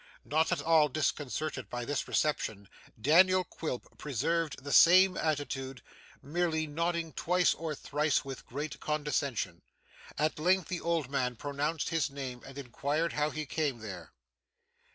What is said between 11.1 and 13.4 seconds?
man pronounced his name, and inquired how